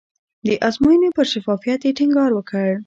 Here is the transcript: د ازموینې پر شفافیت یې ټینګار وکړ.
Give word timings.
د 0.45 0.47
ازموینې 0.67 1.09
پر 1.17 1.25
شفافیت 1.33 1.81
یې 1.83 1.95
ټینګار 1.97 2.31
وکړ. 2.35 2.71